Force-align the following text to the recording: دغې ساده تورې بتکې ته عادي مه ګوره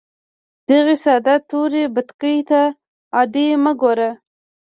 دغې 0.69 0.95
ساده 1.03 1.35
تورې 1.49 1.83
بتکې 1.95 2.35
ته 2.49 2.61
عادي 3.17 3.45
مه 3.63 3.71
ګوره 3.81 4.11